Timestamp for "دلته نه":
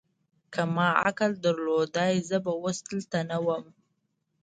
2.89-3.37